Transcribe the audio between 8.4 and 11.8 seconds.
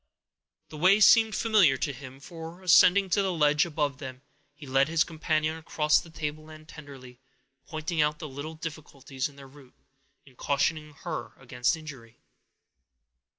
difficulties in their route, and cautioning her against